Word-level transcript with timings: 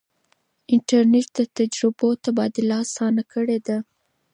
انټرنیټ 0.73 1.27
د 1.37 1.39
تجربو 1.57 2.09
تبادله 2.25 2.75
اسانه 2.85 3.23
کړې 3.33 3.57
ده. 3.67 3.77